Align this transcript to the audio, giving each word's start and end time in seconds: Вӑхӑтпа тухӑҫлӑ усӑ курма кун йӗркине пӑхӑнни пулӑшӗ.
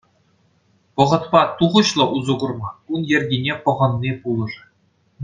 Вӑхӑтпа 1.01 1.41
тухӑҫлӑ 1.59 2.05
усӑ 2.19 2.35
курма 2.45 2.71
кун 2.89 3.01
йӗркине 3.13 3.53
пӑхӑнни 3.67 4.11
пулӑшӗ. 4.25 4.63